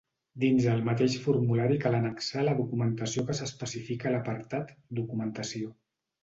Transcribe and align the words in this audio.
Dins 0.43 0.63
el 0.69 0.79
mateix 0.85 1.17
formulari 1.25 1.77
cal 1.83 1.97
annexar 1.97 2.45
la 2.47 2.55
documentació 2.61 3.25
que 3.29 3.37
s'especifica 3.41 4.11
a 4.11 4.15
l'apartat 4.15 4.73
'Documentació'. 5.01 5.71